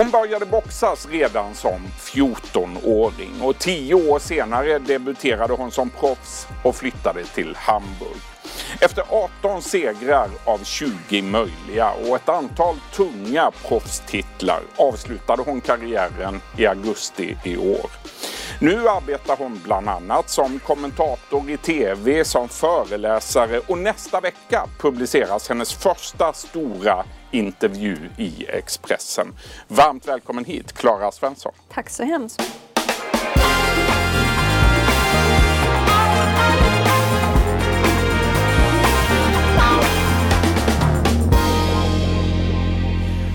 [0.00, 6.76] Hon började boxas redan som 14-åring och tio år senare debuterade hon som proffs och
[6.76, 8.20] flyttade till Hamburg.
[8.80, 9.04] Efter
[9.40, 17.36] 18 segrar av 20 möjliga och ett antal tunga proffstitlar avslutade hon karriären i augusti
[17.44, 17.90] i år.
[18.60, 25.48] Nu arbetar hon bland annat som kommentator i TV, som föreläsare och nästa vecka publiceras
[25.48, 29.34] hennes första stora intervju i Expressen.
[29.68, 31.52] Varmt välkommen hit, Klara Svensson.
[31.68, 32.42] Tack så hemskt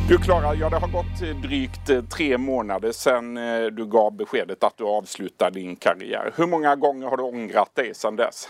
[0.10, 4.64] Du Klara, ja det har gått drygt eh, tre månader sedan eh, du gav beskedet
[4.64, 6.34] att du avslutar din karriär.
[6.36, 8.48] Hur många gånger har du ångrat dig sedan dess?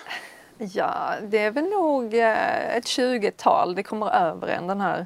[0.58, 3.76] Ja, det är väl nog eh, ett tjugotal.
[3.76, 5.06] Det kommer över en den här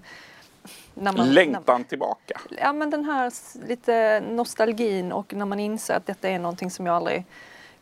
[1.00, 2.42] när man, Längtan när, tillbaka?
[2.58, 3.32] Ja, men den här
[3.68, 7.26] lite nostalgin och när man inser att detta är någonting som jag aldrig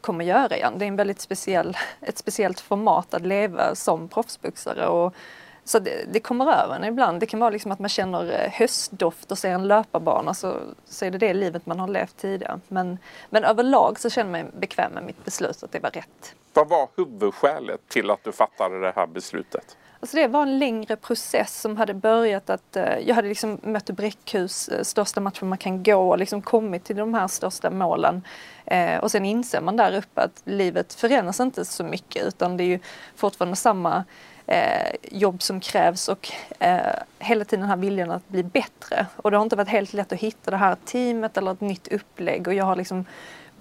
[0.01, 0.73] kommer göra igen.
[0.77, 5.15] Det är en väldigt speciell, ett speciellt format att leva som proffsboxare och
[5.63, 7.19] så det, det, kommer över en ibland.
[7.19, 11.05] Det kan vara liksom att man känner eh, höstdoft och ser en löparbana så, så
[11.05, 12.59] är det det livet man har levt tidigare.
[12.67, 12.97] Men,
[13.29, 16.35] men överlag så känner jag mig bekväm med mitt beslut att det var rätt.
[16.53, 19.77] Vad var huvudskälet till att du fattade det här beslutet?
[20.07, 23.89] Så det var en längre process som hade börjat att eh, jag hade liksom mött
[23.89, 28.23] Bräckhus eh, största matchen man kan gå och liksom kommit till de här största målen.
[28.65, 32.63] Eh, och sen inser man där uppe att livet förändras inte så mycket utan det
[32.63, 32.79] är ju
[33.15, 34.03] fortfarande samma
[34.45, 36.79] eh, jobb som krävs och eh,
[37.19, 39.05] hela tiden den här viljan att bli bättre.
[39.15, 41.87] Och det har inte varit helt lätt att hitta det här teamet eller ett nytt
[41.87, 43.05] upplägg och jag har liksom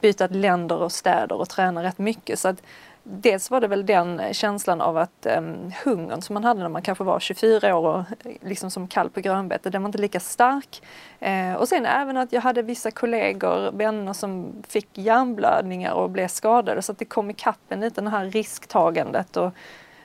[0.00, 2.38] bytt länder och städer och tränat rätt mycket.
[2.38, 2.62] Så att
[3.08, 6.82] dels var det väl den känslan av att um, hungern som man hade när man
[6.82, 10.20] kanske var 24 år och eh, liksom som kall på grönbete, den var inte lika
[10.20, 10.82] stark.
[11.20, 16.28] Eh, och sen även att jag hade vissa kollegor, vänner som fick hjärnblödningar och blev
[16.28, 19.52] skadade så att det kom ikapp en lite det här risktagandet och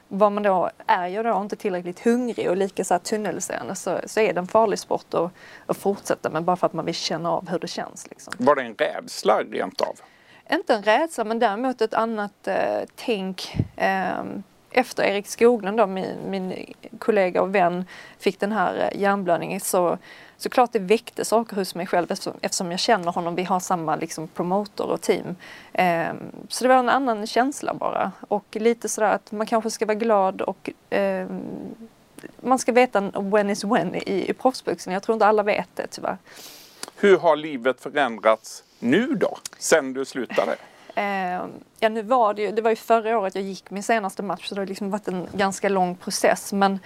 [0.08, 4.20] vad man då är jag då inte tillräckligt hungrig och lika så tunnelseende så, så
[4.20, 5.32] är det en farlig sport att,
[5.66, 8.08] att fortsätta med bara för att man vill känna av hur det känns.
[8.10, 8.34] Liksom.
[8.38, 9.96] Var det en rädsla rent av?
[10.54, 14.24] Inte en rädsla men däremot ett annat eh, tänk eh,
[14.72, 17.86] efter Erik Skoglund då, min, min kollega och vän,
[18.20, 19.98] fick den här eh, hjärnblödningen så
[20.38, 23.36] såklart det väckte saker hos mig själv eftersom, eftersom jag känner honom.
[23.36, 25.36] Vi har samma liksom, promotor och team.
[25.74, 26.14] Eh,
[26.48, 28.12] så det var en annan känsla bara.
[28.28, 31.28] Och lite sådär att man kanske ska vara glad och eh,
[32.42, 34.94] man ska veta when is when i, i proffsboxning.
[34.94, 36.18] Jag tror inte alla vet det tyvärr.
[36.96, 40.56] Hur har livet förändrats nu då, sen du slutade?
[40.96, 41.46] Eh,
[41.80, 44.48] ja, nu var det ju, det var ju förra året jag gick min senaste match
[44.48, 46.54] så det har liksom varit en ganska lång process.
[46.54, 46.80] Men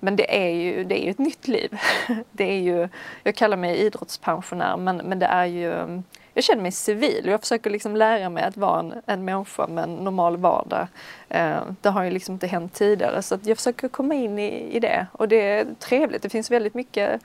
[0.00, 1.78] men det är ju, det är ju ett nytt liv.
[2.32, 2.88] Det är ju,
[3.22, 6.02] jag kallar mig idrottspensionär men, men det är ju,
[6.34, 9.66] jag känner mig civil och jag försöker liksom lära mig att vara en, en människa
[9.66, 10.86] med en normal vardag.
[11.28, 14.80] Eh, det har ju liksom inte hänt tidigare så jag försöker komma in i, i
[14.80, 16.22] det och det är trevligt.
[16.22, 17.20] Det finns väldigt mycket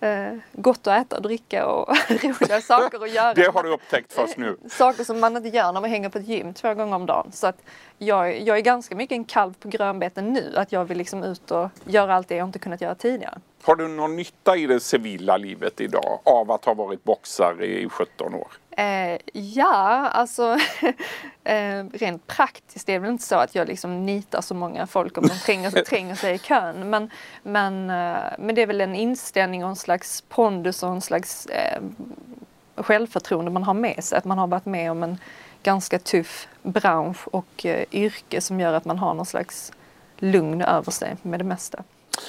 [0.00, 3.34] eh, gott att äta och dricka och roliga saker att göra.
[3.34, 4.56] Det har du upptäckt först nu?
[4.68, 7.32] Saker som man inte gör när man hänger på ett gym två gånger om dagen.
[7.32, 7.62] Så att
[7.98, 11.50] jag, jag är ganska mycket en kalv på grönbeten nu, att jag vill liksom ut
[11.50, 13.38] och göra allt det jag inte kunnat göra tidigare.
[13.62, 17.88] Har du någon nytta i det civila livet idag av att ha varit boxare i
[17.88, 18.48] 17 år?
[18.70, 20.58] Eh, ja, alltså
[21.44, 25.18] eh, rent praktiskt är det väl inte så att jag liksom nitar så många folk
[25.18, 26.90] om de tränger, tränger sig i kön.
[26.90, 27.10] Men,
[27.42, 31.46] men, eh, men det är väl en inställning och en slags pondus och en slags
[31.46, 31.82] eh,
[32.76, 34.18] självförtroende man har med sig.
[34.18, 35.18] Att man har varit med om en
[35.62, 39.72] ganska tuff bransch och eh, yrke som gör att man har någon slags
[40.18, 41.82] lugn över sig med det mesta.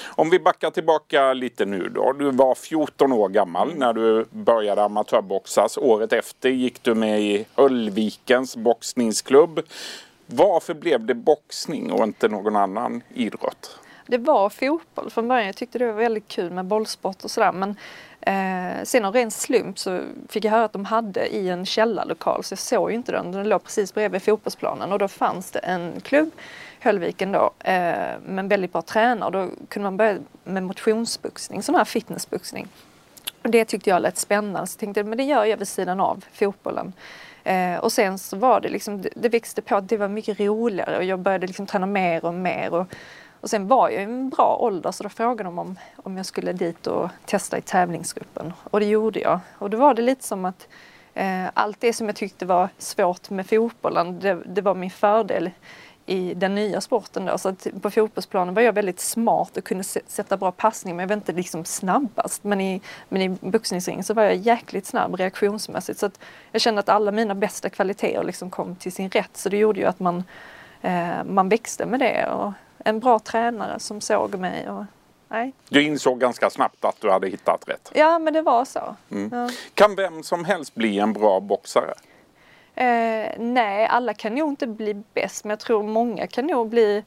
[0.04, 2.12] Om vi backar tillbaka lite nu då.
[2.12, 3.78] Du var 14 år gammal mm.
[3.78, 5.78] när du började amatörboxas.
[5.78, 9.60] Året efter gick du med i Höllvikens boxningsklubb.
[10.26, 13.78] Varför blev det boxning och inte någon annan idrott?
[14.06, 15.46] Det var fotboll från början.
[15.46, 17.52] Jag tyckte det var väldigt kul med bollsport och sådär.
[17.52, 17.76] Men
[18.20, 22.44] eh, sen av ren slump så fick jag höra att de hade i en källarlokal
[22.44, 23.32] så jag såg ju inte den.
[23.32, 26.30] Den låg precis bredvid fotbollsplanen och då fanns det en klubb
[26.84, 29.30] Höllviken då, eh, en väldigt bra tränare.
[29.30, 32.68] Då kunde man börja med motionsboxning, sån här fitnessboxning.
[33.42, 36.00] Och det tyckte jag lät spännande så jag tänkte men det gör jag vid sidan
[36.00, 36.92] av fotbollen.
[37.44, 40.40] Eh, och sen så var det liksom, det, det växte på att det var mycket
[40.40, 42.74] roligare och jag började liksom träna mer och mer.
[42.74, 42.86] Och,
[43.42, 46.26] och sen var jag i en bra ålder så då frågade de om, om jag
[46.26, 48.52] skulle dit och testa i tävlingsgruppen.
[48.70, 49.40] Och det gjorde jag.
[49.58, 50.68] Och då var det lite som att
[51.14, 55.50] eh, allt det som jag tyckte var svårt med fotbollen, det, det var min fördel
[56.06, 57.38] i den nya sporten då.
[57.38, 61.08] Så att på fotbollsplanen var jag väldigt smart och kunde sätta bra passning men jag
[61.08, 62.44] var inte liksom snabbast.
[62.44, 66.20] Men i, men i boxningsringen så var jag jäkligt snabb reaktionsmässigt så att
[66.52, 69.80] jag kände att alla mina bästa kvaliteter liksom kom till sin rätt så det gjorde
[69.80, 70.24] ju att man,
[70.82, 72.26] eh, man växte med det.
[72.26, 72.52] Och
[72.84, 74.70] en bra tränare som såg mig.
[74.70, 74.84] Och,
[75.28, 75.52] nej.
[75.68, 77.90] Du insåg ganska snabbt att du hade hittat rätt?
[77.94, 78.96] Ja men det var så.
[79.10, 79.30] Mm.
[79.32, 79.50] Ja.
[79.74, 81.94] Kan vem som helst bli en bra boxare?
[82.74, 87.04] Eh, nej, alla kan nog inte bli bäst men jag tror många kan nog bli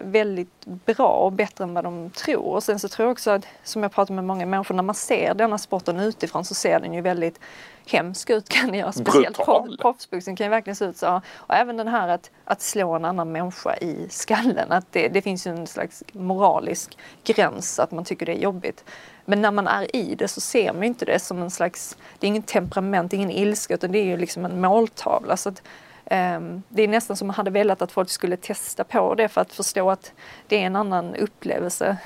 [0.00, 2.44] väldigt bra och bättre än vad de tror.
[2.44, 4.94] Och sen så tror jag också att, som jag pratar med många människor, när man
[4.94, 7.40] ser denna sporten utifrån så ser den ju väldigt
[7.86, 8.92] hemsk ut kan den göra.
[8.92, 9.38] Speciellt
[9.80, 11.20] proffsboxning kan ju verkligen se ut så.
[11.34, 14.72] Och även den här att, att slå en annan människa i skallen.
[14.72, 18.84] Att det, det finns ju en slags moralisk gräns att man tycker det är jobbigt.
[19.24, 22.26] Men när man är i det så ser man inte det som en slags, det
[22.26, 25.36] är ingen temperament, ingen ilska utan det är ju liksom en måltavla.
[25.36, 25.62] Så att,
[26.04, 29.40] Ehm, det är nästan som man hade velat att folk skulle testa på det för
[29.40, 30.12] att förstå att
[30.46, 31.96] det är en annan upplevelse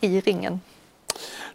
[0.00, 0.60] i ringen.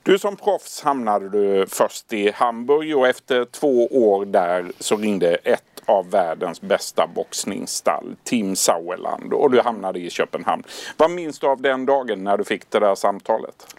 [0.03, 5.35] Du som proffs hamnade du först i Hamburg och efter två år där så ringde
[5.35, 10.63] ett av världens bästa boxningsstall, Team Sauerland, och du hamnade i Köpenhamn.
[10.97, 13.75] Vad minns du av den dagen när du fick det där samtalet?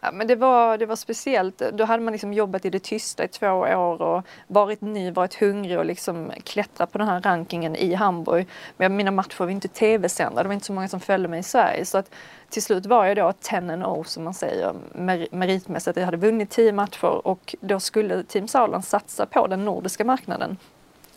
[0.00, 1.62] Ja, men det, var, det var speciellt.
[1.72, 5.34] Då hade man liksom jobbat i det tysta i två år och varit ny, varit
[5.34, 8.46] hungrig och liksom klättrat på den här rankingen i Hamburg.
[8.76, 11.42] Men mina matcher var inte tv-sända, det var inte så många som följde mig i
[11.42, 11.84] Sverige.
[11.84, 12.14] Så att
[12.48, 15.96] till slut var jag då 10 0 som man säger mer meritmässigt.
[15.96, 20.56] Jag hade vunnit 10 matcher och då skulle Team Sauerland satsa på den nordiska marknaden.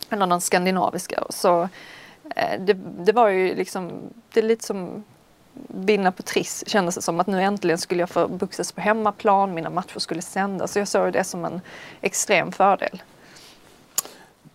[0.10, 1.24] Eller den skandinaviska.
[1.30, 1.62] Så
[2.36, 3.92] eh, det, det var ju liksom,
[4.34, 5.04] det är lite som
[5.68, 9.54] vinna på Triss kändes det som att nu äntligen skulle jag få boxas på hemmaplan,
[9.54, 10.72] mina matcher skulle sändas.
[10.72, 11.62] Så jag såg det som en
[12.02, 13.02] extrem fördel.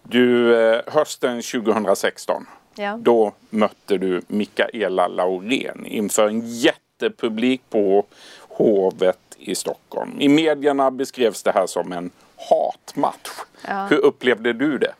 [0.03, 2.99] Du, eh, hösten 2016, ja.
[3.01, 8.07] då mötte du Mikaela Laurén inför en jättepublik på
[8.49, 10.21] Hovet i Stockholm.
[10.21, 13.31] I medierna beskrevs det här som en hatmatch.
[13.69, 13.87] Ja.
[13.87, 14.95] Hur upplevde du det?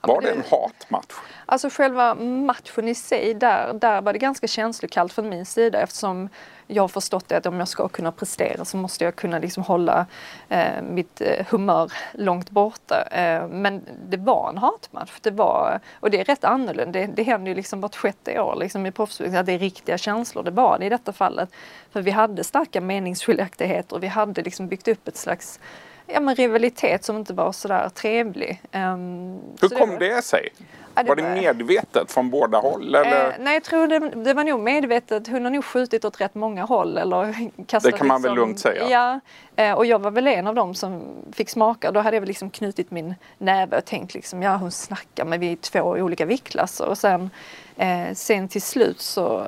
[0.00, 1.14] Var det en hatmatch?
[1.52, 6.28] Alltså själva matchen i sig, där, där var det ganska känslokallt från min sida eftersom
[6.66, 9.62] jag har förstått det att om jag ska kunna prestera så måste jag kunna liksom
[9.62, 10.06] hålla
[10.48, 13.02] eh, mitt eh, humör långt borta.
[13.10, 15.10] Eh, men det var en hatmatch.
[15.20, 17.00] Det var, och det är rätt annorlunda.
[17.00, 19.98] Det, det händer ju liksom vart sjätte år liksom i proffsboxning att det är riktiga
[19.98, 20.42] känslor.
[20.42, 21.48] Det var det i detta fallet.
[21.90, 25.60] För vi hade starka meningsskiljaktigheter och vi hade liksom byggt upp ett slags
[26.06, 28.62] ja, men rivalitet som inte var sådär trevlig.
[28.72, 30.16] Um, Hur så kom det, var...
[30.16, 30.48] det sig?
[30.94, 32.94] Ja, det var det medvetet från båda håll?
[32.94, 33.28] Eller?
[33.28, 35.28] Eh, nej, jag tror det, det, var nog medvetet.
[35.28, 36.98] Hon har nog skjutit åt rätt många håll.
[36.98, 37.32] Eller
[37.66, 38.88] kastat det kan man liksom, väl lugnt säga?
[38.88, 39.20] Ja,
[39.64, 41.02] eh, och jag var väl en av dem som
[41.32, 41.90] fick smaka.
[41.90, 45.40] Då hade jag väl liksom knutit min näve och tänkt liksom, ja hon snackar men
[45.40, 46.86] vi är två olika viktklasser.
[46.86, 47.30] Och sen,
[47.76, 49.46] eh, sen till slut så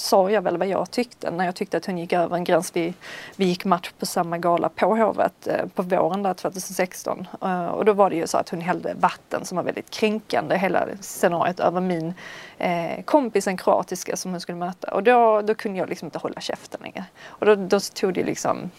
[0.00, 2.76] sa jag väl vad jag tyckte när jag tyckte att hon gick över en gräns.
[2.76, 2.94] Vi,
[3.36, 7.84] vi gick match på samma gala på Hovet eh, på våren där 2016 eh, och
[7.84, 11.60] då var det ju så att hon hällde vatten som var väldigt kränkande hela scenariot
[11.60, 12.14] över min
[12.58, 16.18] eh, kompis, en kroatiska som hon skulle möta och då, då kunde jag liksom inte
[16.18, 17.04] hålla käften längre.
[17.26, 18.70] Och då, då tog det liksom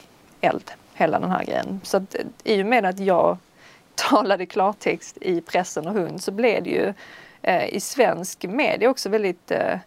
[0.42, 1.82] eld, hela den här grejen.
[1.84, 3.38] Så att, eh, i och med att jag
[3.96, 6.94] talade klartext i pressen och hund så blev det ju
[7.42, 9.78] eh, i svensk media också väldigt eh,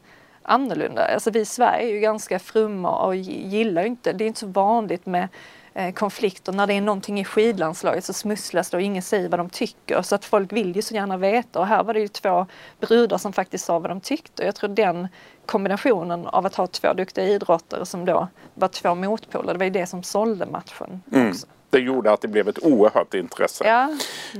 [0.44, 1.06] annorlunda.
[1.06, 4.46] Alltså vi i Sverige är ju ganska frumma och gillar inte, det är inte så
[4.46, 5.28] vanligt med
[5.74, 6.52] eh, konflikter.
[6.52, 10.02] När det är någonting i skidlandslaget så smusslas det och ingen säger vad de tycker.
[10.02, 12.46] Så att folk vill ju så gärna veta och här var det ju två
[12.80, 14.44] brudar som faktiskt sa vad de tyckte.
[14.44, 15.08] Jag tror den
[15.46, 19.70] kombinationen av att ha två duktiga idrottare som då var två motpoler, det var ju
[19.70, 21.02] det som sålde matchen.
[21.12, 21.28] Mm.
[21.28, 21.46] Också.
[21.70, 23.64] Det gjorde att det blev ett oerhört intresse.
[23.66, 23.96] Ja.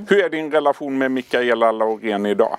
[0.09, 2.57] Hur är din relation med Mikaela Laurén idag?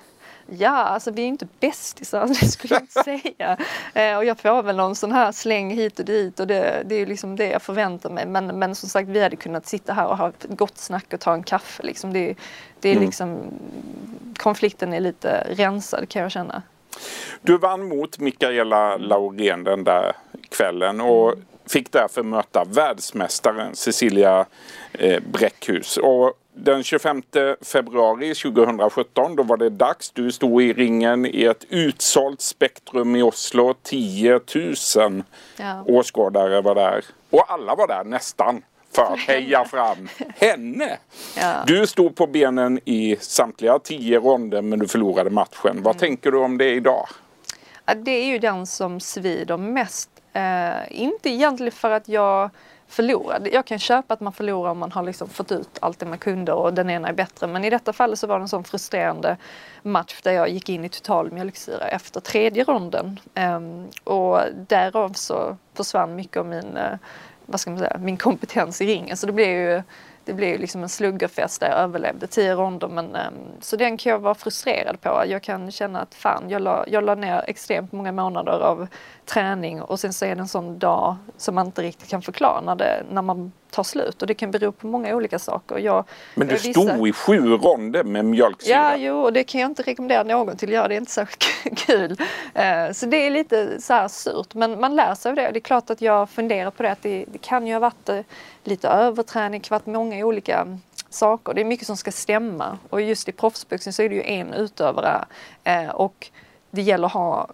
[0.49, 3.57] Ja, alltså vi är inte bästisar, det skulle jag inte säga.
[3.93, 6.95] Eh, och jag får väl någon sån här släng hit och dit och det, det
[6.95, 8.25] är liksom det jag förväntar mig.
[8.25, 11.19] Men, men som sagt, vi hade kunnat sitta här och ha ett gott snack och
[11.19, 11.83] ta en kaffe.
[11.83, 12.13] Liksom.
[12.13, 12.35] Det,
[12.79, 13.05] det är mm.
[13.05, 13.39] liksom,
[14.37, 16.61] konflikten är lite rensad kan jag känna.
[17.41, 20.15] Du vann mot Mikaela Laurén den där
[20.49, 21.45] kvällen och mm.
[21.69, 24.45] Fick därför möta världsmästaren Cecilia
[24.93, 25.97] eh, Bräckhus.
[25.97, 27.23] Och den 25
[27.61, 30.11] februari 2017 då var det dags.
[30.11, 33.73] Du stod i ringen i ett utsålt spektrum i Oslo.
[33.83, 35.23] 10 000
[35.57, 35.83] ja.
[35.87, 37.05] åskådare var där.
[37.29, 38.61] Och alla var där nästan
[38.95, 40.97] för att heja fram henne.
[41.37, 41.63] Ja.
[41.67, 45.83] Du stod på benen i samtliga tio ronder men du förlorade matchen.
[45.83, 45.97] Vad mm.
[45.97, 47.07] tänker du om det idag?
[47.95, 50.09] Det är ju den som svider mest.
[50.37, 52.49] Eh, inte egentligen för att jag
[52.87, 53.49] förlorade.
[53.49, 56.17] Jag kan köpa att man förlorar om man har liksom fått ut allt det man
[56.17, 57.47] kunde och den ena är bättre.
[57.47, 59.37] Men i detta fallet så var det en sån frustrerande
[59.83, 63.19] match där jag gick in i total mjölksyra efter tredje ronden.
[63.33, 63.59] Eh,
[64.03, 66.97] och därav så försvann mycket av min, eh,
[67.45, 69.17] vad ska man säga, min kompetens i ringen.
[69.17, 69.83] Så det blev ju
[70.27, 72.87] det blev liksom en sluggerfest där jag överlevde tio ronder.
[72.87, 75.23] Men, um, så den kan jag vara frustrerad på.
[75.27, 78.87] Jag kan känna att fan, jag la, jag la ner extremt många månader av
[79.25, 82.61] träning och sen så är det en sån dag som man inte riktigt kan förklara
[82.61, 85.77] när, det, när man tar slut och det kan bero på många olika saker.
[85.77, 86.05] Jag,
[86.35, 87.07] Men du jag stod vissa...
[87.07, 88.75] i sju ronder med mjölksyra?
[88.75, 90.87] Ja, jo, och det kan jag inte rekommendera någon till att göra.
[90.87, 92.11] Det är inte särskilt kul.
[92.11, 95.51] Uh, så det är lite så här surt, men man lär sig av det.
[95.51, 98.09] Det är klart att jag funderar på det, att det, det kan ju ha varit
[98.09, 98.19] uh,
[98.63, 101.53] lite överträning, det kan ha varit många olika saker.
[101.53, 104.53] Det är mycket som ska stämma och just i proffsboxning så är det ju en
[104.53, 105.25] utövare
[105.67, 106.31] uh, och
[106.71, 107.47] det gäller att ha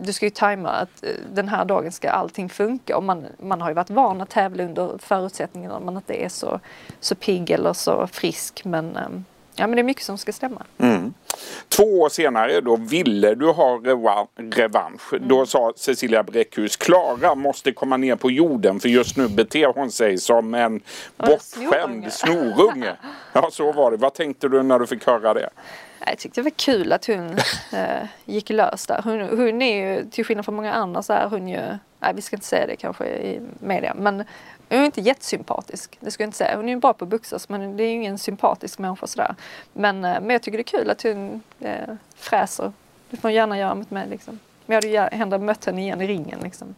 [0.00, 3.60] du ska ju tajma att eh, den här dagen ska allting funka och man, man
[3.60, 6.60] har ju varit van att tävla under förutsättningen att man inte är så,
[7.00, 9.24] så pigg eller så frisk men ehm,
[9.60, 10.62] Ja men det är mycket som ska stämma.
[10.78, 11.14] Mm.
[11.68, 13.80] Två år senare då ville du ha
[14.36, 15.12] revansch.
[15.12, 15.28] Mm.
[15.28, 19.90] Då sa Cecilia Bräckhus Klara måste komma ner på jorden för just nu beter hon
[19.90, 20.80] sig som en
[21.16, 22.96] bortskämd snorunge.
[23.32, 23.96] Ja så var det.
[23.96, 25.50] Vad tänkte du när du fick höra det?
[26.06, 27.38] Jag tyckte det var kul att hon
[27.72, 29.00] äh, gick lös där.
[29.04, 31.60] Hon, hon, är ju, till skillnad från många andra så är hon ju,
[31.98, 34.24] nej vi ska inte säga det kanske i media, men
[34.68, 35.98] hon är inte jättesympatisk.
[36.00, 36.56] Det ska jag inte säga.
[36.56, 39.34] Hon är ju bra på att boxas men det är ju ingen sympatisk människa sådär.
[39.72, 42.72] Men, äh, men jag tycker det är kul att hon äh, fräser.
[43.10, 44.38] Det får hon gärna göra mot mig liksom.
[44.66, 46.74] Men jag hade ju hellre mött henne igen i ringen liksom.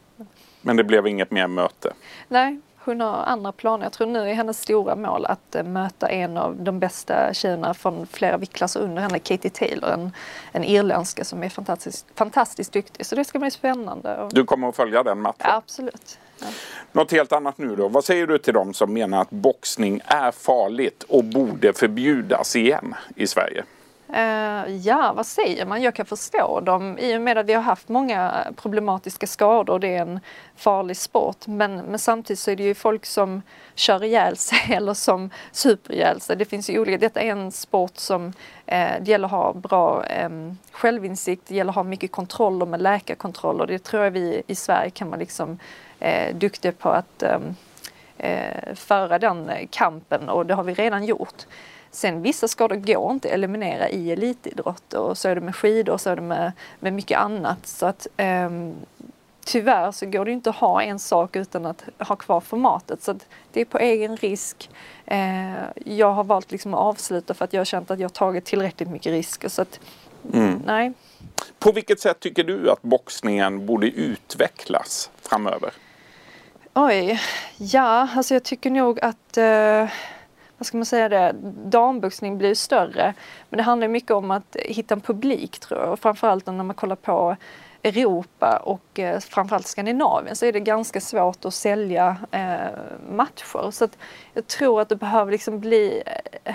[0.61, 1.93] Men det blev inget mer möte?
[2.29, 3.85] Nej, hon har andra planer.
[3.85, 7.75] Jag tror nu är hennes stora mål att uh, möta en av de bästa tjejerna
[7.75, 10.13] från flera viktklasser under henne, Katie Taylor, en,
[10.53, 13.07] en irländska som är fantastiskt, fantastiskt duktig.
[13.07, 14.29] Så det ska bli spännande.
[14.31, 15.37] Du kommer att följa den matchen?
[15.39, 16.19] Ja, absolut.
[16.41, 16.47] Ja.
[16.93, 17.89] Något helt annat nu då.
[17.89, 22.95] Vad säger du till dem som menar att boxning är farligt och borde förbjudas igen
[23.17, 23.65] i Sverige?
[24.15, 25.83] Uh, ja, vad säger man?
[25.83, 29.89] Jag kan förstå dem i och med att vi har haft många problematiska skador det
[29.89, 30.21] är en
[30.57, 31.47] farlig sport.
[31.47, 33.43] Men, men samtidigt så är det ju folk som
[33.75, 36.37] kör ihjäl sig eller som super ihjäl sig.
[36.37, 36.99] Det finns ju olika.
[36.99, 38.33] Detta är en sport som uh,
[38.67, 43.67] det gäller att ha bra um, självinsikt, det gäller att ha mycket kontroller med läkarkontroller.
[43.67, 45.59] Det tror jag vi i Sverige kan vara liksom
[46.03, 47.57] uh, duktiga på att um,
[48.75, 51.47] föra den kampen och det har vi redan gjort.
[51.95, 55.93] Sen vissa skador går inte att eliminera i elitidrott och så är det med skidor
[55.93, 57.67] och så är det med, med mycket annat.
[57.67, 58.75] Så att um,
[59.45, 63.03] tyvärr så går det inte att ha en sak utan att ha kvar formatet.
[63.03, 63.19] Så
[63.53, 64.71] det är på egen risk.
[65.13, 68.45] Uh, jag har valt liksom att avsluta för att jag har känt att jag tagit
[68.45, 69.49] tillräckligt mycket risker.
[69.49, 69.81] Så att,
[70.33, 70.63] mm.
[70.67, 70.93] nej.
[71.59, 75.73] På vilket sätt tycker du att boxningen borde utvecklas framöver?
[76.75, 77.21] Oj,
[77.57, 79.91] ja, alltså jag tycker nog att uh,
[80.63, 83.15] vad ska man säga det, damboxning blir större.
[83.49, 85.93] Men det handlar mycket om att hitta en publik tror jag.
[85.93, 87.37] Och framförallt när man kollar på
[87.83, 92.79] Europa och eh, framförallt Skandinavien så är det ganska svårt att sälja eh,
[93.11, 93.71] matcher.
[93.71, 93.99] Så att
[94.35, 96.03] jag tror att det behöver liksom bli
[96.45, 96.55] eh,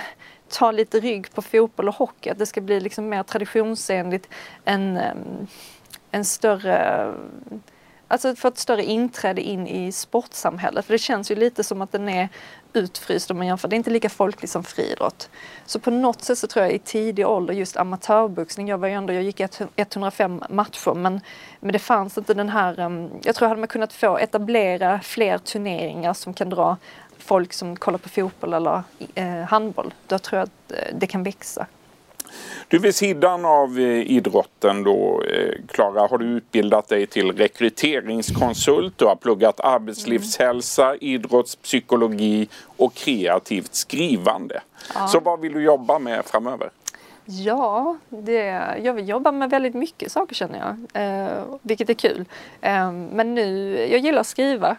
[0.50, 2.30] ta lite rygg på fotboll och hockey.
[2.30, 4.30] Att det ska bli liksom mer traditionsenligt,
[4.66, 5.14] en, eh,
[6.12, 7.14] en större
[8.08, 10.86] Alltså få ett större inträde in i sportsamhället.
[10.86, 12.30] För det känns ju lite som att den är
[12.78, 13.68] utfryst om man jämför.
[13.68, 15.30] Det är inte lika folkligt som friidrott.
[15.66, 18.68] Så på något sätt så tror jag i tidig ålder just amatörboxning.
[18.68, 19.42] Jag var ju ändå, jag gick
[19.76, 21.22] 105 matcher men,
[21.60, 25.38] men det fanns inte den här, ehm, jag tror hade man kunnat få etablera fler
[25.38, 26.78] turneringar som kan dra
[27.18, 28.84] folk som kollar på fotboll eller
[29.16, 29.94] eh, handboll.
[30.08, 31.68] Då tror jag att eh, det kan växa.
[32.68, 35.24] Du vid sidan av eh, idrotten då
[35.68, 38.98] Klara eh, har du utbildat dig till rekryteringskonsult.
[38.98, 44.62] Du har pluggat arbetslivshälsa, idrottspsykologi och kreativt skrivande.
[44.94, 45.08] Ja.
[45.08, 46.70] Så vad vill du jobba med framöver?
[47.30, 52.26] Ja, det, jag vill jobba med väldigt mycket saker känner jag, eh, vilket är kul.
[52.62, 54.78] Eh, men nu, jag gillar att skriva.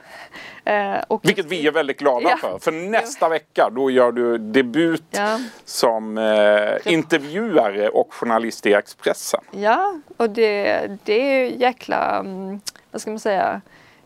[0.64, 2.37] Eh, och vilket vi är väldigt glada ja.
[2.37, 2.59] för.
[2.59, 3.28] För nästa ja.
[3.28, 5.40] vecka då gör du debut ja.
[5.64, 9.40] som eh, intervjuare och journalist i Expressen.
[9.50, 13.61] Ja, och det, det är jäkla, mm, vad ska man säga,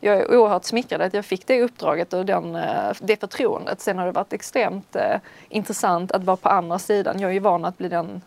[0.05, 3.81] jag är oerhört smickrad att jag fick det uppdraget och den, eh, det förtroendet.
[3.81, 5.17] Sen har det varit extremt eh,
[5.49, 7.21] intressant att vara på andra sidan.
[7.21, 8.23] Jag är ju van att bli den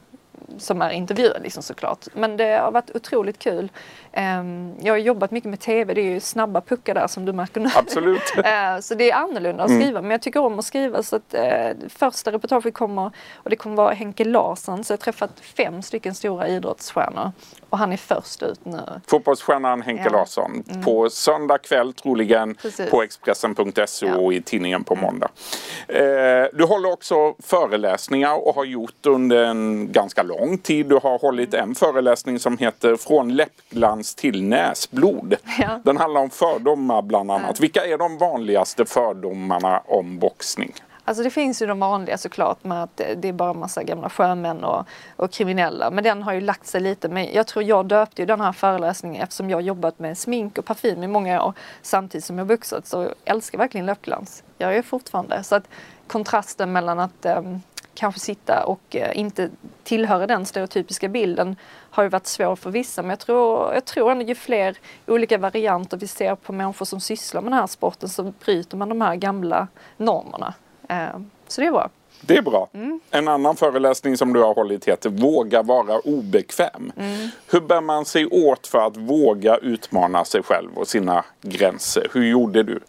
[0.58, 2.06] som är intervjuad liksom, såklart.
[2.14, 3.72] Men det har varit otroligt kul.
[4.12, 7.34] Ehm, jag har jobbat mycket med TV, det är ju snabba puckar där som du
[7.34, 7.70] märker nu.
[7.76, 8.22] Absolut.
[8.46, 11.34] Eh, så det är annorlunda att skriva, men jag tycker om att skriva så att
[11.34, 15.82] eh, första reportaget kommer och det kommer vara Henke Larsson, så jag har träffat fem
[15.82, 17.32] stycken stora idrottsstjärnor
[17.70, 18.82] och han är först ut nu.
[19.08, 20.12] Fotbollsstjärnan Henke Ja.
[20.12, 22.90] Larsson på söndag kväll troligen Precis.
[22.90, 24.16] på Expressen.se Ja.
[24.16, 25.30] och i tidningen på måndag.
[25.88, 30.86] Eh, du håller också föreläsningar och har gjort under en ganska lång tid.
[30.86, 35.36] Du har hållit en föreläsning som heter Från läppglans till näsblod.
[35.60, 35.80] Ja.
[35.84, 37.60] Den handlar om fördomar bland annat.
[37.60, 40.74] Vilka är de vanligaste fördomarna om boxning?
[41.08, 44.64] Alltså det finns ju de vanliga såklart med att det är bara massa gamla sjömän
[44.64, 45.92] och, och kriminella.
[45.92, 47.10] Men den har ju lagt sig lite.
[47.10, 50.66] Men jag tror jag döpte ju den här föreläsningen eftersom jag jobbat med smink och
[50.66, 52.88] parfym i många år samtidigt som jag boxat.
[52.88, 54.44] Så jag älskar verkligen läppglans.
[54.58, 55.44] Jag är fortfarande.
[55.44, 55.68] Så att
[56.08, 57.62] kontrasten mellan att ehm,
[57.96, 59.50] kanske sitta och eh, inte
[59.84, 61.56] tillhöra den stereotypiska bilden
[61.90, 63.02] har ju varit svår för vissa.
[63.02, 67.00] Men jag tror, jag tror ändå ju fler olika varianter vi ser på människor som
[67.00, 70.54] sysslar med den här sporten så bryter man de här gamla normerna.
[70.90, 71.90] Eh, Så det är bra.
[72.22, 72.70] Det är bra.
[73.12, 76.92] En annan föreläsning som du har hållit heter Våga vara obekväm.
[77.52, 82.08] Hur bär man sig åt för att våga utmana sig själv och sina gränser?
[82.14, 82.80] Hur gjorde du?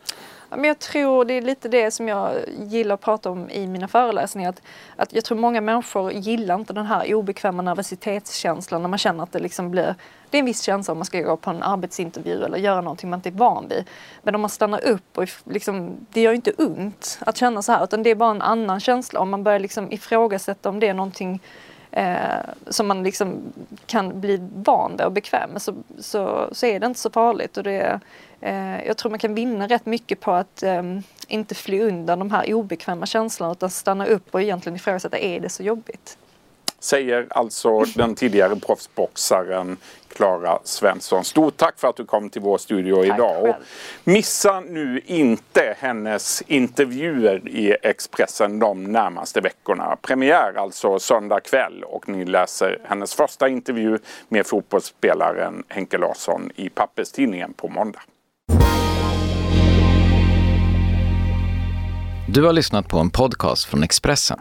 [0.51, 3.89] Men jag tror det är lite det som jag gillar att prata om i mina
[3.89, 4.51] föreläsningar.
[4.51, 4.63] Att,
[4.97, 9.33] att jag tror många människor gillar inte den här obekväma nervositetskänslan när man känner att
[9.33, 9.95] det liksom blir
[10.31, 13.11] det är en viss känsla om man ska gå på en arbetsintervju eller göra någonting
[13.11, 13.85] man inte är van vid.
[14.23, 17.73] Men om man stannar upp och liksom, det gör ju inte ont att känna så
[17.73, 19.21] här utan det är bara en annan känsla.
[19.21, 21.41] Om man börjar liksom ifrågasätta om det är någonting
[21.97, 23.53] eh, som man liksom
[23.87, 27.57] kan bli van vid och bekväm med så, så, så är det inte så farligt.
[27.57, 28.01] Och det,
[28.41, 30.83] eh, jag tror man kan vinna rätt mycket på att eh,
[31.29, 35.49] inte fly undan de här obekväma känslorna utan stanna upp och egentligen ifrågasätta, är det
[35.49, 36.19] så jobbigt?
[36.87, 39.77] Säger alltså den tidigare proffsboxaren
[40.09, 41.25] Klara Svensson.
[41.25, 43.43] Stort tack för att du kom till vår studio Tack idag.
[43.43, 43.65] Och själv.
[44.05, 49.97] missa nu inte hennes intervjuer i Expressen de närmaste veckorna.
[50.03, 56.69] Premiär alltså söndag kväll och ni läser hennes första intervju med fotbollsspelaren Henke Larsson i
[56.69, 58.01] Papperstidningen på måndag.
[62.29, 64.41] Du har lyssnat på en podcast från Expressen.